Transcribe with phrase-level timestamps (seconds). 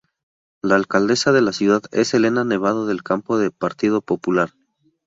[0.63, 4.49] La alcaldesa de la ciudad es Elena Nevado del Campo del Partido Popular.